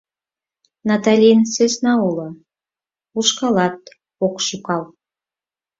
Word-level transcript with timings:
Наталин 0.89 1.39
сӧсна 1.53 1.93
уло, 2.07 2.29
ушкалат 3.17 3.77
ок 4.25 4.35
шӱкал. 4.45 4.83